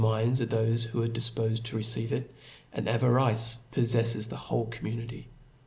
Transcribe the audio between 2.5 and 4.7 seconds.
and avarice polTeffes the whole